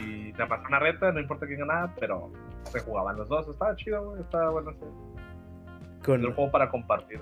[0.02, 2.32] Y te pasó una reta, no importa quién ganaba, pero
[2.64, 3.48] se jugaban los dos.
[3.48, 4.22] Estaba chido, güey.
[4.22, 4.72] Estaba bueno.
[4.74, 4.86] sí.
[6.06, 7.20] Con- Era un juego para compartir.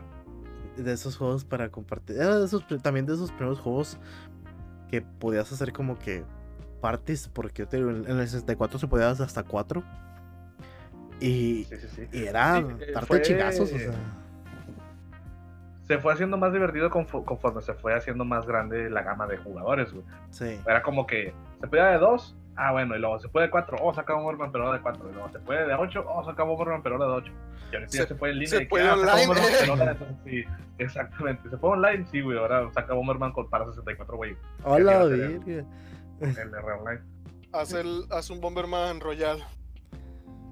[0.78, 2.18] De esos juegos para compartir.
[2.18, 3.98] Era de esos, también de esos primeros juegos
[4.90, 6.24] que podías hacer como que
[6.82, 9.84] parties, porque yo te digo, en el 64 se podía hacer hasta 4.
[11.20, 12.08] Y, Sí, sí, sí.
[12.14, 13.92] y era eh, darte fue- chingazos, o sea.
[15.88, 19.38] Se fue haciendo más divertido confo- conforme se fue haciendo más grande la gama de
[19.38, 20.04] jugadores, güey.
[20.32, 20.60] Sí.
[20.68, 23.78] Era como que se podía de dos, ah, bueno, y luego se puede de cuatro,
[23.82, 26.44] oh, saca Bomberman, pero ahora de cuatro, y luego se puede de ocho, oh, saca
[26.44, 27.32] Bomberman, pero ahora de ocho.
[27.72, 28.50] Y ahorita ya Se- se puede en línea.
[28.50, 29.28] se y que, puede ah, online.
[29.28, 30.44] Bomberman, pero ahora de- sí,
[30.78, 31.50] exactamente.
[31.50, 35.40] Se puede online, sí, güey, ahora saca Bomberman con, para 64, güey, Hola, quiero tener.
[36.20, 36.42] verga.
[36.42, 37.02] en R online.
[37.54, 39.40] Haz, el, haz un Bomberman Royal.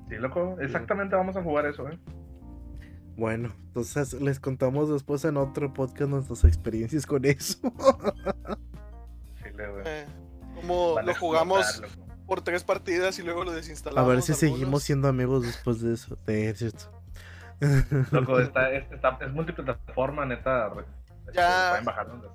[0.07, 1.97] Sí, loco, exactamente vamos a jugar eso, eh.
[3.17, 7.57] Bueno, entonces les contamos después en otro podcast nuestras experiencias con eso.
[9.37, 9.83] Sí, le, güey.
[9.85, 10.05] Eh,
[10.67, 11.81] como a lo jugamos
[12.27, 14.07] por tres partidas y luego lo A desinstalamos.
[14.09, 14.39] ver si algunos.
[14.57, 16.17] seguimos siendo amigos después de eso.
[16.25, 16.91] De es cierto.
[18.11, 20.71] Loco, está, es, está- es multiplataforma, neta.
[20.79, 21.81] este, Ya,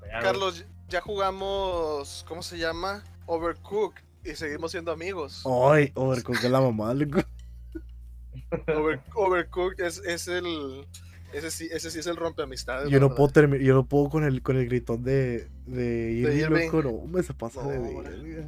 [0.01, 0.21] sea.
[0.21, 3.05] Carlos, ya jugamos, ¿cómo se llama?
[3.27, 5.45] Overcook y seguimos siendo amigos.
[5.47, 7.21] Ay, overcook la mamá, loco.
[8.67, 10.87] Over- Overcooked es, es el.
[11.33, 12.89] Ese sí, ese sí es el rompeamistades.
[12.91, 16.37] Yo no puedo terminar, yo no puedo con el con el gritón de, de Irving,
[16.39, 16.67] Irving.
[16.67, 18.47] loco, no, me se pasa de.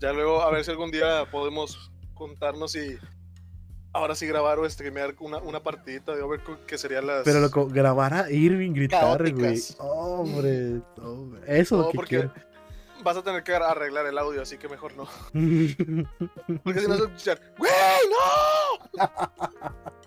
[0.00, 2.98] Ya luego, a ver si algún día podemos juntarnos y.
[3.96, 7.22] Ahora sí grabar o streamear una, una partidita de Overcooked que sería las.
[7.22, 9.32] Pero loco, grabar a Irving gritar, güey.
[9.34, 9.76] Caóticas.
[9.78, 12.32] Hombre, hombre, eso es No, lo que quiero.
[13.04, 15.04] vas a tener que arreglar el audio, así que mejor no.
[16.64, 17.70] Porque si no se escuchar, ¡Güey,
[18.10, 19.00] no!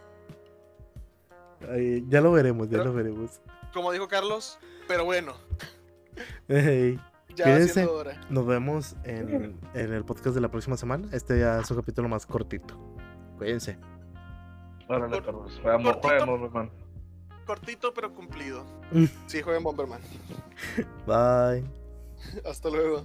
[1.70, 3.40] Ay, ya lo veremos, ya Pero- lo veremos.
[3.74, 5.34] Como dijo Carlos, pero bueno,
[6.48, 7.00] Ey,
[7.36, 7.74] ya Cuídense.
[7.74, 8.20] siendo hora.
[8.30, 11.08] nos vemos en, en el podcast de la próxima semana.
[11.12, 12.76] Este ya es un capítulo más cortito.
[13.38, 13.78] Cuídense.
[14.88, 15.60] Órale, Carlos.
[15.62, 16.26] Juegamos, cortito.
[16.26, 16.72] Bomberman.
[17.46, 18.64] Cortito pero cumplido.
[19.28, 20.02] Sí, jueguen Bomberman.
[21.06, 21.64] Bye.
[22.46, 23.04] Hasta luego.